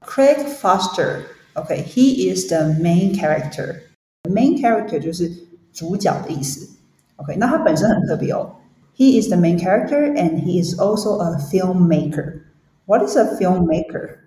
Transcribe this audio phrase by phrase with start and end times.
[0.00, 1.22] Craig Foster.
[1.56, 3.82] Okay, he is the main character.
[4.28, 5.30] Main character 就是
[5.72, 6.78] 主角的意思。
[7.16, 8.56] OK，那他本身很特别哦。
[8.96, 12.40] He is the main character and he is also a filmmaker.
[12.86, 14.18] What is a filmmaker?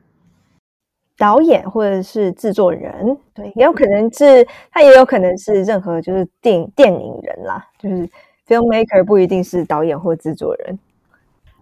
[1.18, 8.08] 导演或者是制作人，对，也有可能是他，也有可能是任何就是电电影人啦，就是
[8.48, 10.78] filmmaker 不一定是导演或制作人。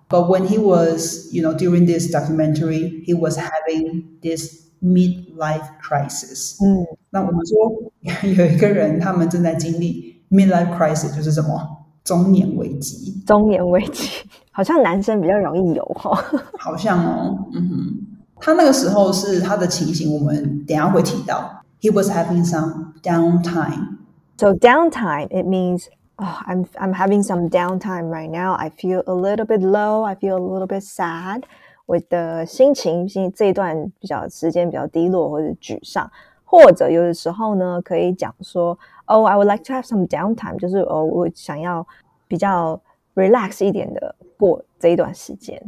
[0.09, 6.57] But when he was, you know, during this documentary, he was having this midlife crisis.
[6.63, 7.91] 嗯，那我们说
[8.21, 11.59] 有一个人，他们正在经历 midlife crisis，就是什么
[12.03, 13.19] 中年危机。
[13.25, 14.07] 中年危机
[14.51, 16.39] 好像男生比较容易有哈、哦。
[16.59, 18.07] 好像哦，嗯哼，
[18.39, 21.63] 他那个时候是他的情形，我们等一下会提到。
[21.81, 23.97] He was having some downtime.
[24.37, 25.85] So downtime it means
[26.19, 28.55] oh, I'm I'm having some downtime right now.
[28.55, 30.03] I feel a little bit low.
[30.03, 31.43] I feel a little bit sad.
[31.85, 36.09] 我的心情心这一段比较时间比较低落或者沮丧，
[36.43, 41.85] 或者有的时候呢，可以讲说，Oh, I would like to have some downtime，就是哦，我想要
[42.27, 42.81] 比较
[43.13, 45.61] relax 一点的过这一段时间。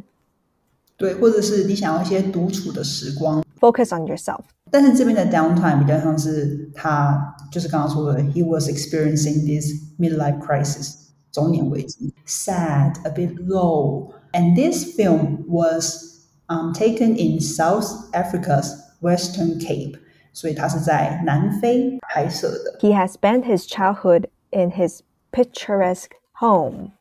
[0.97, 3.43] 对，或者是你想要一些独处的时光。
[3.59, 4.41] Focus on yourself。
[4.71, 10.93] 但是这边的 downtime 比较像是他就是刚刚说的，he was experiencing this midlife crisis
[11.31, 14.11] 中年危机，sad, a bit low.
[14.33, 19.97] And this film was um, taken in South Africa's Western Cape，
[20.33, 22.77] 所以它是在南非拍摄的。
[22.79, 24.99] He has spent his childhood in his
[25.31, 26.91] picturesque home.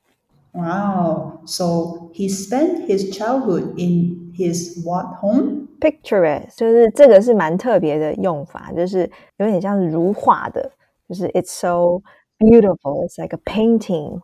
[0.52, 1.40] Wow!
[1.46, 5.66] So he spent his childhood in his what home?
[5.80, 10.70] Picturesque 就是这个是蛮特别的用法，就是有点像是如画的，
[11.08, 12.00] 就是 it's so
[12.38, 14.20] beautiful, it's like a painting.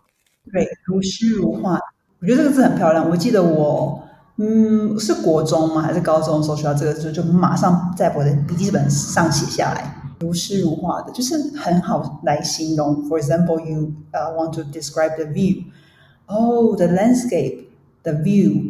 [0.53, 1.79] 对，如诗如画。
[2.21, 3.09] 我觉得这个字很漂亮。
[3.11, 4.03] 我记得我，
[4.37, 5.83] 嗯，是国中吗？
[5.83, 13.05] 还是高中的时候学到这个字，就马上在我的笔记本上写下来，如诗如画的，就是很好来形容。
[13.09, 15.65] For example, you uh, want to describe the view.
[16.27, 17.69] Oh, the landscape,
[18.05, 18.66] the view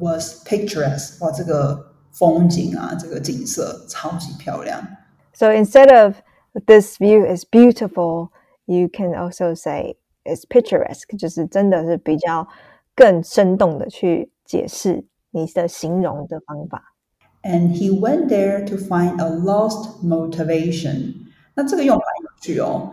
[0.00, 1.24] was picturesque.
[1.24, 4.80] 哇，这个风景啊，这个景色超级漂亮。
[5.34, 6.16] So instead of
[6.66, 8.30] this view is beautiful,
[8.64, 12.48] you can also say it's picturesque，就是真的是比较
[12.94, 16.94] 更生动的去解释你的形容的方法。
[17.42, 21.14] And he went there to find a lost motivation.
[21.54, 22.92] 那这个用法很有趣哦。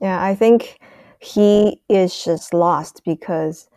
[0.00, 0.78] Yeah, I think
[1.18, 3.68] he is just lost because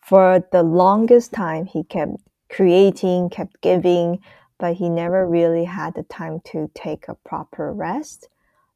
[0.00, 2.16] for the longest time he kept
[2.48, 4.20] creating, kept giving,
[4.58, 8.28] but he never really had the time to take a proper rest.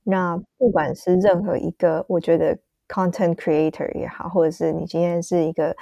[0.04, 5.76] 那不管是任何一个，我觉得 content creator 也好，或者是你今天是一个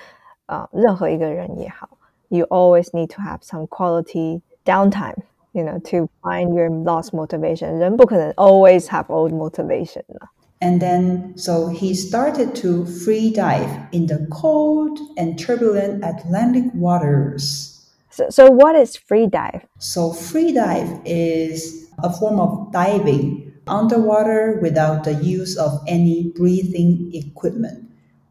[0.46, 1.88] 呃任何一个人也好，
[2.28, 5.16] you always need to have some quality downtime.
[5.52, 7.78] You know, to find your lost motivation.
[7.78, 10.30] 人不可能 always have old motivation 啦。
[10.60, 17.72] And then, so he started to free dive in the cold and turbulent Atlantic waters.
[18.10, 19.66] So, so what is free dive?
[19.78, 27.10] So, free dive is a form of diving underwater without the use of any breathing
[27.12, 27.82] equipment.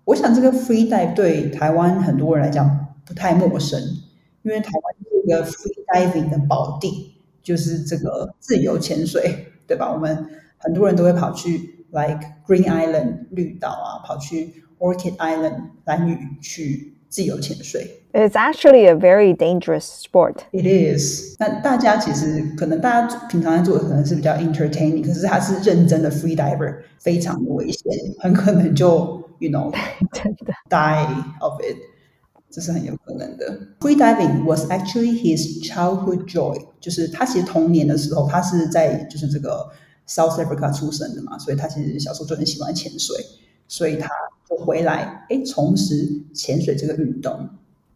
[0.05, 3.79] 我想这个 free dive 对台湾很多人来讲不太陌生，
[4.41, 9.91] 因为台湾是一个 free diving 的宝地，就是这个自由潜水，对吧？
[9.91, 10.25] 我们
[10.57, 17.96] 很多人都会跑去 like Green Island 绿岛啊，跑去 Orchid Island 兰屿去自由潜水。
[18.12, 20.38] It's actually a very dangerous sport.
[20.50, 21.36] It is.
[21.38, 27.82] 那大家其实可能大家平常在做的可能是比较 entertaining，可是他是认真的 free diver，非常的危险，
[28.18, 29.72] 很可能就 you know
[30.12, 31.06] 真的 die
[31.40, 31.76] of it。
[32.50, 33.60] 这是很有可能的。
[33.78, 39.70] Free diving was actually his childhood joy，就是他其实童年的时候，他是在就是这个
[40.09, 43.15] South Africa 出生的嘛，所以他其实小时候就很喜欢潜水，
[43.67, 44.09] 所以他
[44.49, 45.95] 就回来哎重拾
[46.33, 47.49] 潜水这个运动。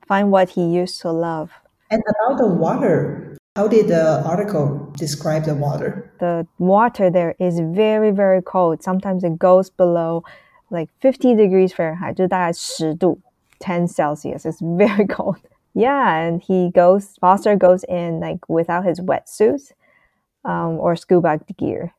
[0.08, 1.50] Find what he used to love.
[1.90, 6.12] And about the water, how did the article describe the water?
[6.20, 8.82] The water there is very, very cold.
[8.82, 10.24] Sometimes it goes below
[10.72, 13.20] like 50 degrees Fahrenheit, 就大概10度,
[13.60, 14.46] 10 Celsius.
[14.46, 15.38] It's very cold.
[15.74, 17.16] Yeah, and he goes.
[17.20, 19.72] Foster goes in like without his wetsuit,
[20.44, 21.92] um, or scuba gear.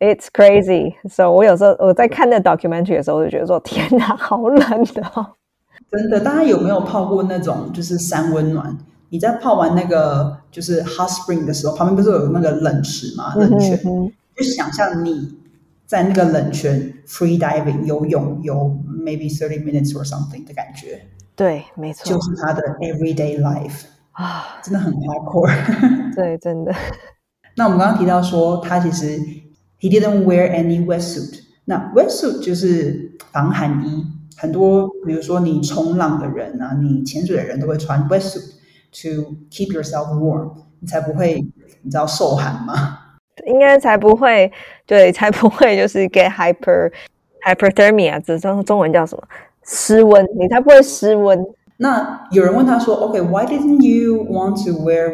[0.00, 0.94] It's crazy.
[1.08, 5.26] So 我有时候我在看那 documentary 的时候，我就觉得说天哪，好冷的、哦。
[5.90, 8.76] 真的，大家有没有泡过那种就是山温暖？
[9.10, 13.34] 你在泡完那个就是 hot spring 的时候，旁边不是有那个冷池吗？
[13.34, 13.78] 冷泉，
[14.36, 15.36] 就想象你
[15.84, 21.02] 在那个冷泉 free diving 游泳游 maybe thirty minutes or something 的感觉。
[21.34, 23.82] 对，没错，就是他的 everyday life
[24.12, 25.50] 啊，真的很 hardcore。
[26.14, 26.72] 对，真的。
[27.56, 29.18] 那我们刚刚提到说，他其实
[29.79, 31.41] he didn't wear any wetsuit。
[31.65, 34.05] 那 wetsuit 就是防寒衣，
[34.37, 41.45] 很多比如说你冲浪的人啊，你潜水的人都会穿 wetsuit。to keep yourself warm，你才不会
[41.81, 42.97] 你知道受寒吗？
[43.45, 44.49] 应该才不会，
[44.85, 46.89] 对，才不会就是 get hyper
[47.45, 49.23] hyperthermia，这中中文叫什么？
[49.65, 51.45] 失温，你才不会失温。
[51.75, 55.13] 那有人问他说，OK，why、okay, didn't you want to wear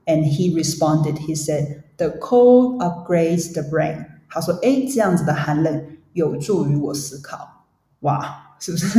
[0.00, 4.06] wetsuit？And he responded, he said, the cold upgrades the brain。
[4.28, 7.64] 他说，哎，这样子的寒冷有助于我思考。
[8.00, 8.98] 哇，是不是？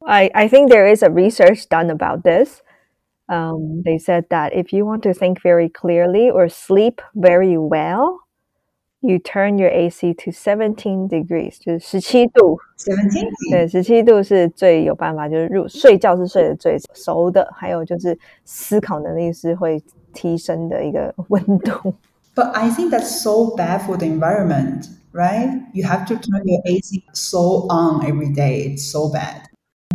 [0.00, 2.60] I I think there is a research done about this.
[3.28, 8.20] Um, they said that if you want to think very clearly or sleep very well,
[9.00, 12.58] you turn your AC to seventeen degrees，就是十七度。
[12.78, 19.82] seventeen 对，十七度是最有办法，就是入睡觉是睡得最熟的，还有就是思考能力是会
[20.12, 21.94] 提升的一个温度。
[22.34, 25.62] But I think that's so bad for the environment, right?
[25.72, 28.74] You have to turn your AC so on every day.
[28.74, 29.42] It's so bad.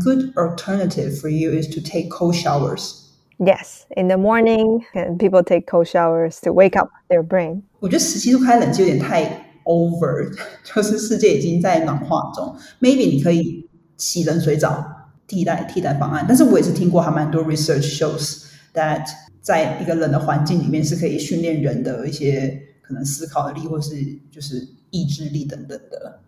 [0.03, 2.97] Good alternative for you is to take cold showers.
[3.37, 7.63] Yes, in the morning, and people take cold showers to wake up their brain.
[7.79, 9.23] 我觉得十七度开冷气有点太
[9.65, 10.31] over，
[10.63, 12.55] 就是世界已经在暖化中。
[12.79, 13.67] Maybe 你可以
[13.97, 14.83] 洗冷水澡
[15.27, 19.07] 替代替代方案，但是我也是听过还蛮多 research shows that
[19.45, 23.95] 在一个冷的环境里面是可以训练人的一些可能思考力或是
[24.31, 26.19] 就是意志力等等的。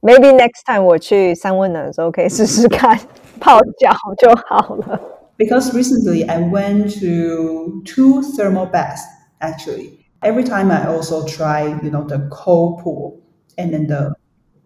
[0.00, 2.98] Maybe next time 我去三温暖的时候可以试试看
[3.38, 5.00] 泡脚就好了。
[5.38, 9.02] because recently I went to two thermal baths
[9.40, 9.98] actually.
[10.20, 13.20] Every time I also try, you know, the cold pool
[13.58, 14.14] and then the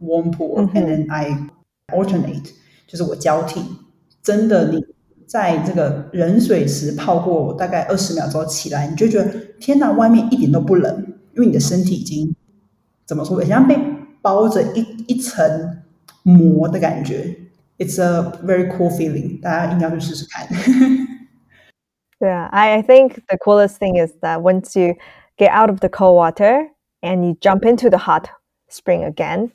[0.00, 0.76] warm pool, mm-hmm.
[0.76, 1.48] and then I
[1.90, 2.50] alternate，
[2.86, 3.62] 就是我交替。
[4.22, 4.84] 真的，你
[5.31, 9.31] 在这个冷水池泡过大概二十秒之后起来，你就觉得
[9.61, 11.05] 天哪，外面一点都不冷，
[11.35, 12.35] 因为你的身体已经
[13.05, 13.79] 怎么说，好像被
[14.21, 15.83] 包着一一层
[16.23, 17.33] 膜的感觉。
[17.77, 19.39] it's a very cool feeling.
[19.39, 20.45] 大家应该去试试看。
[22.19, 24.95] yeah, I think the coolest thing is that once you
[25.37, 26.67] get out of the cold water
[27.01, 28.27] and you jump into the hot
[28.67, 29.51] spring again,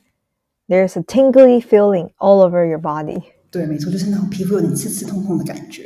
[0.67, 3.31] there's a tingly feeling all over your body.
[3.49, 5.83] 对，没错，就是那种皮肤有点刺刺痛痛的感觉。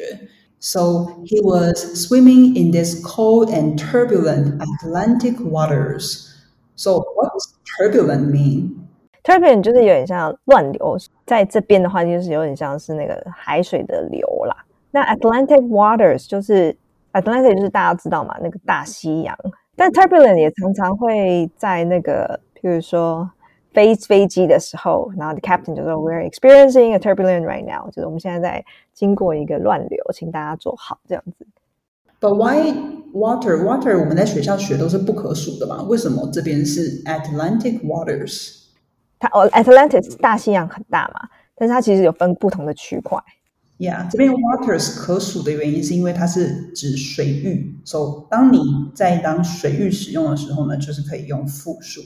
[0.59, 6.27] So he was swimming in this cold and turbulent Atlantic waters.
[6.75, 8.77] So what does turbulent mean?
[9.23, 14.55] turbulent 就是有点像乱流，在这边的话就是有点像是那个海水的流啦。
[14.91, 16.75] 那 Atlantic waters 就是
[17.13, 19.37] Atlantic 就是大家知道嘛，那个大西洋。
[19.75, 23.29] 但 turbulent 也常常会在那个，譬如说
[23.73, 31.45] 飞飞机的时候，然后 the captain 就说 We're experiencing a turbulent right now，就是我们现在在经过一个乱流，请大家做好这样子。
[32.19, 32.71] But why
[33.13, 33.63] water?
[33.63, 38.57] Water 我们在学校学都是不可数的嘛，为什么这边是 Atlantic waters？
[39.17, 43.17] 它哦，Atlantic 大西洋很大嘛，但是它其实有分不同的区块。
[43.79, 48.59] Yeah，这边 waters 可数的原因是因为它是指水域，so 当你
[48.93, 52.01] 在当水域使用的时候呢，就是可以用复数。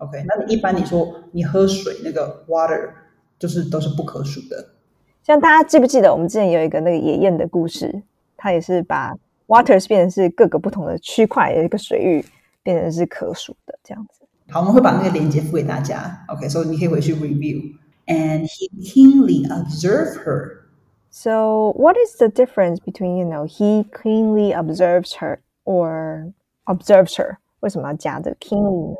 [0.00, 2.90] OK，那你一般你说你喝水那个 water
[3.38, 4.66] 就是都是不可数的。
[5.22, 8.02] 像大家记不记得我们之前有一个那个野雁的故事，
[8.36, 9.14] 它也是把
[9.46, 12.24] waters 变成是各个不同的区块，有一个水域
[12.62, 14.26] 变成是可数的这样子。
[14.48, 16.24] 好，我们会把那个链接付给大家。
[16.28, 17.74] OK，所、so、以你可以回去 review。
[18.06, 20.62] And he keenly observed her.
[21.10, 26.32] So, what is the difference between you know he keenly observes her or
[26.64, 27.36] observes her？
[27.60, 28.96] 为什么要加这个 keenly 呢？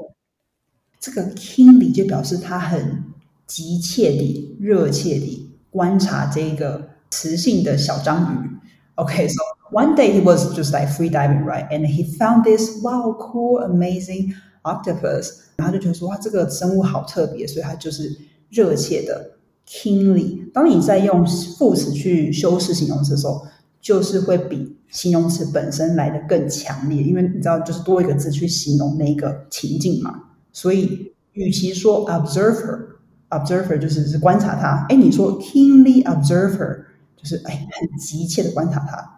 [1.00, 3.02] 这个 keenly 就表示他很
[3.46, 8.50] 急切地、热切地观察这个雌性的小章鱼。
[8.96, 9.40] OK，so
[9.72, 11.66] one day he was just like free diving, right?
[11.70, 18.14] And he found this wow, cool, amazing octopus，然后就觉得说哇，这个生物好特别，所以它就是
[18.50, 20.52] 热切的 keenly。
[20.52, 23.46] 当你在用副词去修饰形容词的时候，
[23.80, 30.24] 就是会比形容词本身来的更强烈，因为你知道，就是多一个字去形容那个情境嘛。
[30.51, 36.85] 所以，与其说 observer，observer 就是是观察他，哎，你说 keenly observer，
[37.17, 39.11] 就是哎很急切的观察她。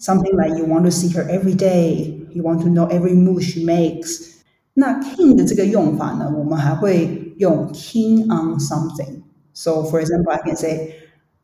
[0.00, 3.40] Something like you want to see her every day, you want to know every move
[3.40, 4.30] she makes。
[4.74, 10.94] 那 keen 的这个用法呢，我们还会用 keen on something。So for example, I can say,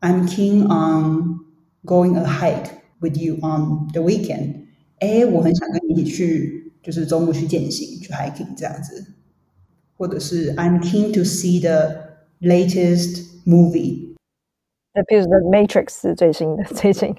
[0.01, 1.39] I'm keen on
[1.85, 4.65] going a hike with you on the weekend。
[4.99, 9.05] 哎，我很想跟你一起去，就是周末去践行，去 hiking 这样子。
[10.03, 11.95] 或者是 I'm keen to see the
[12.41, 14.15] latest movie。
[14.93, 17.15] 那比如说《Matrix》是最新的，最近。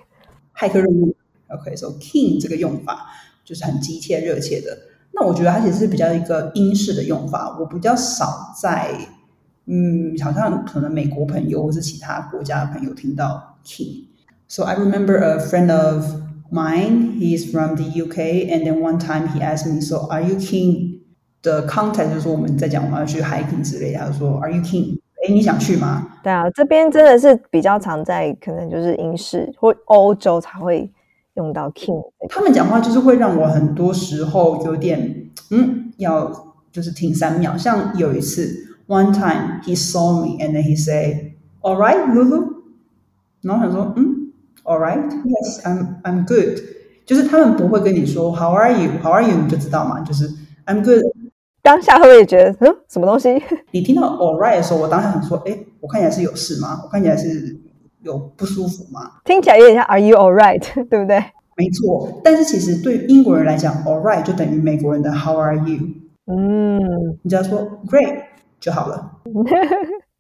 [0.55, 1.15] 骇客任务。
[1.49, 3.07] OK，so keen 这个用法
[3.45, 4.79] 就是很急切、热切的。
[5.13, 8.95] 那我觉得它其实是比较一个英式的用法，我比较少在
[9.67, 19.29] 嗯，好像可能美国朋友或是其他国家的朋友听到 keen。So I remember a friend of mine, he's from the UK, and then one time
[19.29, 20.84] he asked me, "So are you keen?"
[21.46, 26.06] 的 context 就是说我们在讲我们要去 hiking 之类，他就说 "Are you keen?" 哎，你想去吗？
[26.22, 30.92] 对啊，这边真的是比较常在可能就是英式或欧洲才会。
[31.36, 36.32] 用到 king，他们讲话就是会让我很多时候有点嗯，要
[36.72, 37.58] 就是停三秒。
[37.58, 38.56] 像有一次
[38.88, 42.62] ，one time he saw me and then he say, "All right, Lulu."
[43.42, 44.32] 然后想说嗯
[44.64, 46.58] ，All right, yes, I'm I'm good。
[47.06, 48.92] 就是他们不会跟你说 How are you?
[49.04, 49.36] How are you?
[49.36, 50.30] 你就知道嘛，就是
[50.66, 51.04] I'm good。
[51.65, 53.43] 当下会不会觉得嗯，什么东西？
[53.71, 56.81] 你听到 All right 的时候，我当下想说，哎，我看起来是有事吗？
[56.85, 57.59] 我看起来是。
[58.03, 59.21] 有不舒服吗？
[59.27, 60.59] 听起来有点像 Are you all right？
[60.89, 61.23] 对不对？
[61.55, 65.81] 没错，但是其实对英国人来讲，all right 就等于美国人的 How are you？
[66.25, 66.81] 嗯，
[67.21, 68.23] 你只要说 Great
[68.59, 69.21] 就好了。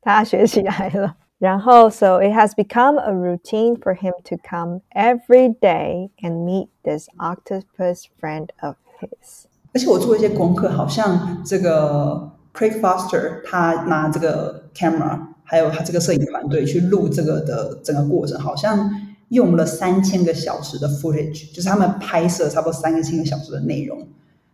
[0.02, 1.16] 他学起来了。
[1.38, 8.04] 然后，so it has become a routine for him to come every day and meet this octopus
[8.20, 9.46] friend of his。
[9.75, 15.19] 而且我做一些功课，好像这个 Craig Foster 他拿这个 camera。
[15.47, 18.89] 还有他这个摄影团队去录这个的整个过程，好像
[19.29, 24.07] 用了三千个小时的 footage，就是他们拍摄差不多三千个小时的内容。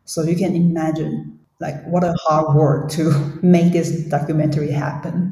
[0.04, 3.10] So you can imagine like what a hard work to
[3.42, 5.32] make this documentary happen。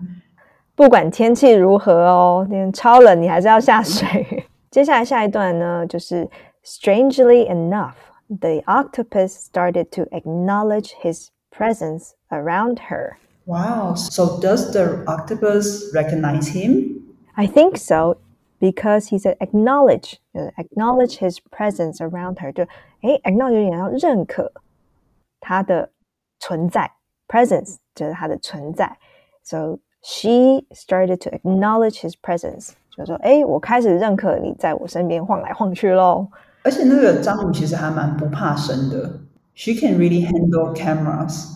[0.76, 4.46] 不管天气如何哦，天超冷你还是要下水。
[4.72, 6.26] 接下来下一段呢，就是
[6.64, 7.92] strangely enough,
[8.29, 13.19] the octopus started to acknowledge his presence around her.
[13.47, 13.95] Wow.
[13.95, 17.15] So does the octopus recognize him?
[17.37, 18.17] I think so,
[18.61, 20.21] because he said acknowledge,
[20.57, 22.53] acknowledge his presence around her.
[22.53, 22.65] 就
[23.03, 24.51] 诶，acknowledge 有点要认可
[25.41, 25.91] 他的
[26.41, 26.91] 存在，
[27.29, 28.97] presence 就是他的存在。
[29.43, 36.29] So she started to acknowledge his presence，就说诶，我开始认可你在我身边晃来晃去喽。
[36.69, 39.21] 而且那个章鱼其实还蛮不怕生的，
[39.55, 41.55] she can really handle cameras。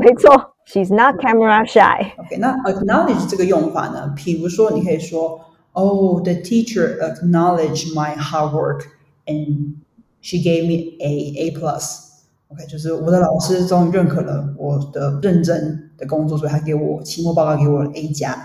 [0.00, 0.54] 没错。
[0.66, 2.12] She's not camera shy.
[2.18, 4.12] OK，那 acknowledge 这个用法呢？
[4.14, 5.40] 比如说，你可以说，
[5.72, 8.82] Oh, the teacher acknowledged my hard work
[9.24, 9.76] and
[10.20, 12.08] she gave me a A plus.
[12.48, 18.36] OK，就是我的老师终于认可了我的认真的工作，所以他给我期末报告给我 A 加。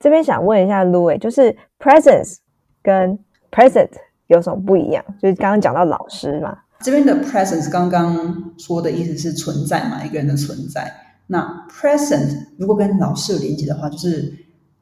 [0.00, 2.38] 这边想问一下 Louis，就是 presence
[2.82, 3.16] 跟
[3.52, 3.90] present
[4.27, 5.03] 有什么不一样？
[5.21, 10.93] 就是刚刚讲到老师嘛，这边的 presence 刚刚说的意思是存在嘛，一个人的存在。
[11.27, 14.33] 那 present 如果跟老师有连接的话，就是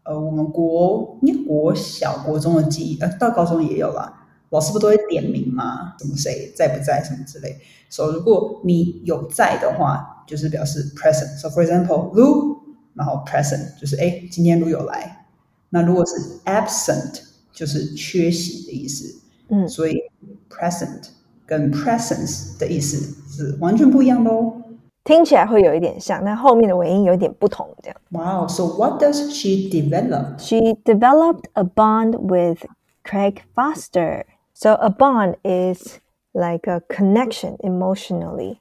[0.03, 4.21] 呃，我们国因国小、国中的记忆，呃，到高中也有啦。
[4.49, 5.95] 老师不都会点名吗？
[5.99, 7.57] 什么谁在不在什么之类。
[7.89, 11.39] 所以如果你有在的话，就是表示 present。
[11.39, 12.59] So for example, Lu，
[12.93, 15.25] 然后 present 就是哎，今天 Lu 有来。
[15.69, 17.21] 那如果是 absent，
[17.51, 19.21] 就是缺席的意思。
[19.48, 20.00] 嗯，所以
[20.48, 21.08] present
[21.46, 22.96] 跟 presence 的意思
[23.28, 24.54] 是完全不一样的哦。
[25.02, 27.68] 听起来会有一点像，但后面的尾音有点不同。
[27.82, 27.96] 这样。
[28.10, 28.46] Wow.
[28.46, 30.38] So what does she develop?
[30.38, 32.64] She developed a bond with
[33.02, 34.24] Craig Foster.
[34.52, 35.98] So a bond is
[36.32, 38.60] like a connection emotionally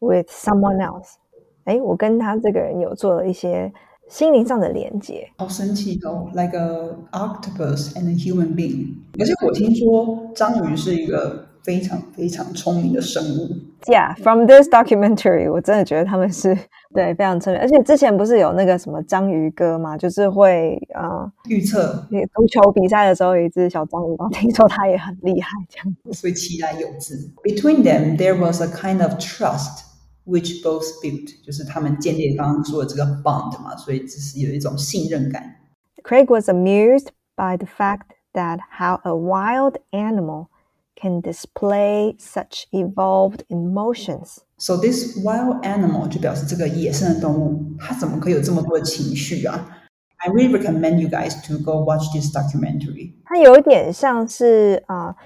[0.00, 1.16] with someone else.
[1.64, 3.70] 哎，我跟他这个人有做了一些
[4.09, 5.27] 心灵上的连接。
[5.37, 8.95] 好神奇哦，like a octopus and a human being。
[9.19, 13.49] 而且我听说章鱼是一个非常非常聪明的生物。
[13.87, 16.57] Yeah, from this documentary，我真的觉得他们是
[16.93, 27.15] 对非常聪明，而且之前不是有那个什么章鱼哥嘛，就是会呃预测足球比赛的时候有一只小章鱼，然后听说它也很厉害，这样子所以期待有之。
[27.43, 29.83] Between them, there was a kind of trust
[30.26, 35.56] which both built，就是他们建立刚刚说的这个 bond 嘛，所以只是有一种信任感。
[36.02, 40.46] Craig was amused by the fact that how a wild animal
[40.94, 44.38] can display such evolved emotions.
[44.58, 49.78] So this wild animal 就表示这个野生的动物，它怎么可以有这么多的情绪啊
[50.18, 53.14] I really recommend you guys to go watch this documentary.
[53.24, 55.16] 它有一点像是啊、呃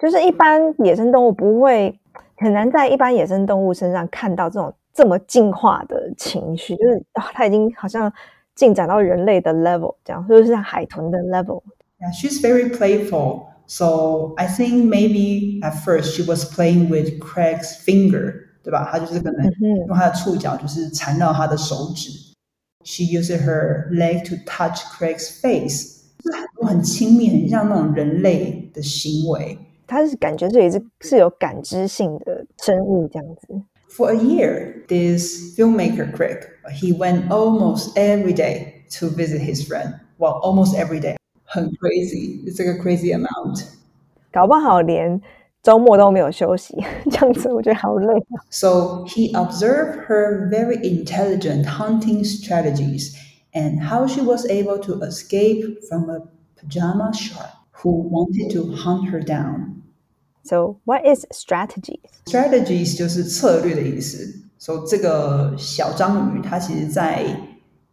[0.00, 2.00] 就是一般野生动物不会
[2.37, 8.11] 很难在一般野生动物身上看到这种这么进化的情绪，就是啊，它已经好像
[8.55, 11.61] 进展到人类的 level，这样就是像海豚的 level。
[11.99, 13.47] Yeah, she's very playful.
[13.67, 18.89] So I think maybe at first she was playing with Craig's finger, 对吧？
[18.91, 19.51] 她就是可能
[19.87, 22.11] 用她的触角就是缠绕他的手指。
[22.83, 29.57] She uses her leg to touch Craig's face，就是很多很亲密，很像那种人类的行为。
[29.86, 33.62] 它是感觉这里是是有感知性的生物这样子。
[33.88, 39.94] For a year, this filmmaker Craig, he went almost every day to visit his friend.
[40.18, 41.16] Well, almost every day.
[41.44, 42.40] 很 crazy.
[42.46, 43.64] It's like a crazy amount.
[44.30, 45.20] 搞 不好连
[45.60, 46.76] 周末都没有休息，
[47.10, 48.38] 这样子我觉得好累啊。
[48.50, 53.12] So he observed her very intelligent hunting strategies
[53.52, 56.20] and how she was able to escape from a
[56.56, 57.50] pajama shark
[57.82, 59.73] who wanted to hunt her down.
[60.44, 62.00] So what is strategies?
[62.24, 64.42] Strategies 就是策略的意思。
[64.58, 67.24] 所、so, 这个小章鱼它其实在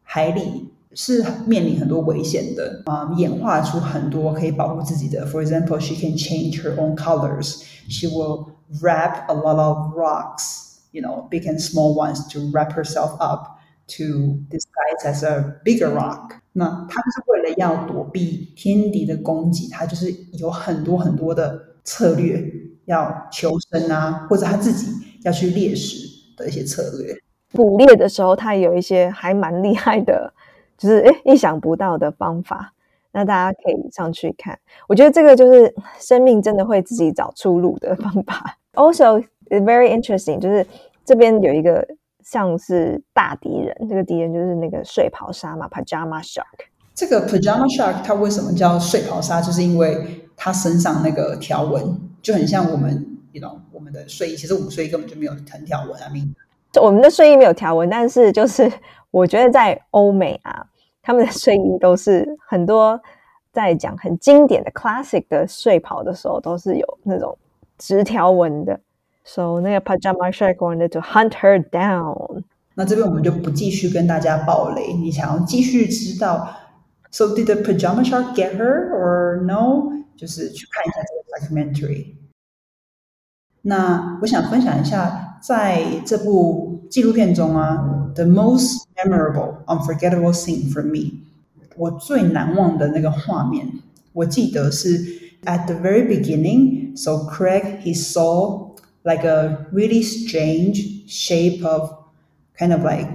[0.03, 5.25] 海里是面临很多危险的啊、嗯，演化出很多可以保护自己的。
[5.27, 7.61] For example, she can change her own colors.
[7.89, 8.51] She will
[8.81, 13.59] wrap a lot of rocks, you know, big and small ones, to wrap herself up
[13.97, 16.31] to disguise as a bigger rock.
[16.51, 22.44] 那她就是为了要躲避天敌的攻击，她就是有很多很多的 策略
[22.86, 24.92] 要求生啊，或者他自己
[25.24, 27.16] 要去猎食的一些策略。
[27.52, 30.32] 捕猎的时候，他有一些还蛮厉害的，
[30.78, 32.72] 就是诶意想不到的方法。
[33.14, 34.58] 那大家可以上去看。
[34.88, 38.56] 我觉得这个就是 生命真的会自己找出路的方法。
[38.74, 40.66] Also, very interesting，就是
[41.04, 41.86] 这边有一个
[42.24, 46.44] 像是大敌人，这个敌人就是那个睡袍鲨嘛，pajama shark。
[46.94, 49.42] 这个 pajama shark 它为什么叫睡袍鲨？
[49.42, 54.36] 就是因为它身上那个条纹就很像我们，你懂我们的睡衣。
[54.36, 56.34] 其实我们睡衣根本就没有藤条纹啊，明。
[56.80, 58.68] 我们的睡衣没有条纹，但是就是
[59.12, 60.66] 我觉得在欧美啊，
[61.00, 63.00] 他们的睡衣都是很多
[63.52, 67.38] 在讲很经典的 classic 的睡袍的时候，都是有那种
[67.78, 68.80] 直条纹的。
[69.24, 72.42] So 那个 pajama shark wanted to hunt her down。
[72.74, 74.92] 那这边我们就不继续跟大家爆雷。
[74.94, 76.52] 你想要继续知道
[77.12, 80.01] ，So did the pajama shark get her or no？
[80.16, 82.14] 就是去看一下这个 documentary。
[83.62, 91.20] 那我想分享一下，在这部纪录片中啊，the most memorable, unforgettable scene for me，
[91.76, 93.66] 我最难忘的那个画面，
[94.12, 94.98] 我记得是
[95.44, 96.96] at the very beginning.
[96.96, 101.90] So Craig he saw like a really strange shape of
[102.58, 103.08] kind of like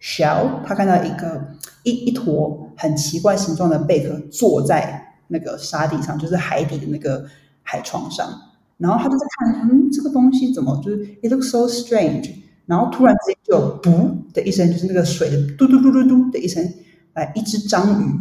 [0.00, 7.24] shell，他看到一个一一坨很奇怪形状的贝壳坐在那个沙地上，就是海底的那个
[7.62, 8.28] 海床上。
[8.78, 12.30] 然后他就在看，嗯，这个东西怎么就是 it looks so strange。
[12.66, 16.62] 然后突然之间就有噗的一声，就是那个水的嘟嘟嘟嘟嘟的一声，
[17.14, 18.20] 来一只章鱼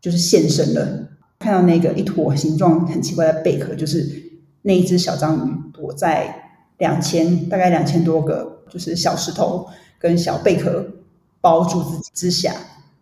[0.00, 1.08] 就是现身了。
[1.38, 4.08] 看到那个一坨形状很奇怪的贝壳，就是
[4.62, 6.34] 那一只小章鱼躲在
[6.78, 9.66] 两千大概两千多个就是小石头
[9.98, 10.86] 跟小贝壳
[11.40, 12.54] 包住自己之下。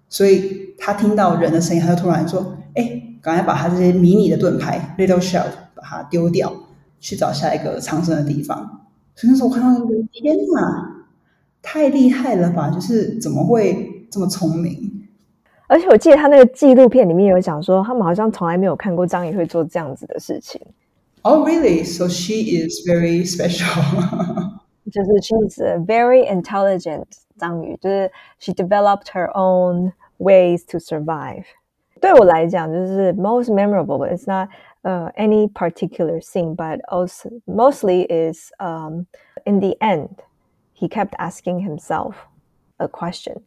[0.08, 6.52] 所以他听到人的声音，他就突然说：“哎，赶快把他这些迷你的盾牌 little shell 把它丢掉，
[7.00, 8.80] 去找下一个藏身的地方。”
[9.16, 9.80] 所以那时候我看到，
[10.10, 11.06] 天哪，
[11.62, 12.70] 太厉害了吧！
[12.70, 14.90] 就是怎么会这么聪明？
[15.68, 20.60] 而且我记得他那个纪录片里面有讲说，他们好像从来没有看过章鱼会做这样子的事情。
[21.22, 21.84] Oh, really?
[21.84, 23.66] So she is very special.
[24.92, 27.04] 就是 she's a very intelligent
[27.38, 31.44] 章鱼，就是 she developed her own ways to survive。
[32.01, 34.49] 对我来讲，就是 most memorable, but it's not
[34.83, 39.07] uh, any particular scene, but also mostly is um,
[39.45, 40.09] in the end,
[40.73, 42.13] he kept asking himself
[42.77, 43.37] a question.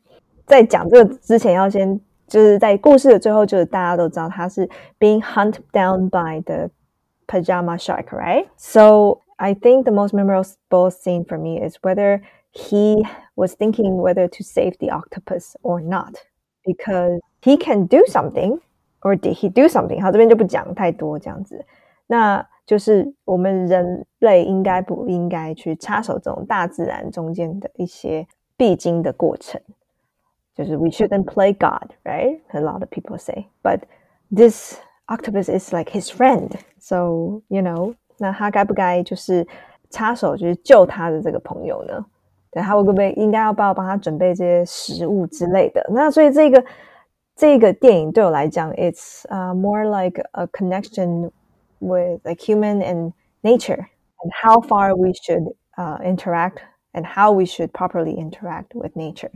[0.46, 6.70] 在讲这个之前，要先就是在故事的最后，就是大家都知道他是 being hunted down by the
[7.28, 8.48] pajama shark, right?
[8.56, 14.26] So I think the most memorable scene for me is whether he was thinking whether
[14.26, 16.16] to save the octopus or not,
[16.64, 18.60] because he can do something,
[19.00, 20.00] or did he do something?
[20.02, 21.64] 好，这边就不讲太多这样子。
[22.06, 29.60] 那就是我们人类应该不应该去插手这种大自然中间的一些必经的过程？
[30.54, 32.40] 就是 we shouldn't play God, right?
[32.48, 33.80] A lot of people say, but
[34.30, 37.94] this octopus is like his friend, so you know.
[38.18, 39.46] 那他该不该就是
[39.88, 42.04] 插手，就是救他的这个朋友呢？
[42.50, 45.82] 对他会不会应该要不要帮他准备这些食物之类的？
[45.90, 46.62] 那所以这个
[47.36, 51.30] 这个电影对我来讲，it's uh, more like a connection
[51.78, 53.12] with like human and
[53.42, 53.86] nature
[54.18, 56.58] and how far we should uh, interact
[56.92, 59.30] and how we should properly interact with nature.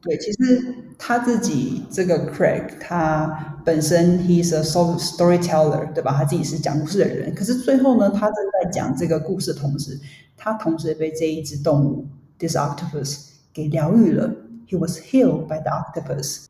[0.00, 6.12] 对，其实他自己这个 Craig，他本身 he's a storyteller，对吧？
[6.12, 7.34] 他自己是讲故事的人。
[7.34, 9.98] 可是最后呢，他正在讲这个故事的同时，
[10.36, 12.06] 他同时被这一只动物
[12.38, 14.30] this octopus 给疗愈了。
[14.68, 16.46] He was healed by the octopus。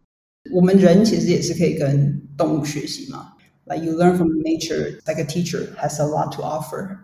[0.52, 3.32] 我们人其实也是可以跟动物学习嘛。
[3.66, 6.98] Like you learn from nature, like a teacher has a lot to offer.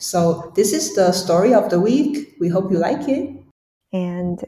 [0.00, 2.36] So this is the story of the week.
[2.40, 3.30] We hope you like it.
[3.92, 4.38] And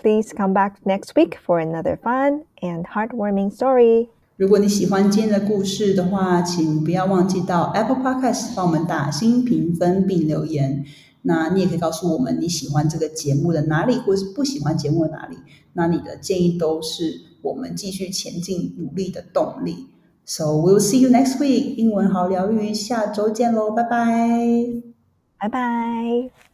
[0.00, 4.08] Please come back next week for another fun and heartwarming story.
[4.36, 10.84] 如果你喜欢今天的故事的话，请不要忘记到 Apple Podcast 帮我们打新评分并留言。
[11.23, 15.37] 那你也可以告诉我们你喜欢这个节目的哪里，或是不喜欢节目的哪里。
[15.73, 19.87] 那你的建议都是我们继续前进努力的动力。
[20.25, 21.75] So we'll see you next week.
[21.75, 24.07] 英文好疗愈，下周见喽，拜拜，
[25.39, 26.52] 拜拜。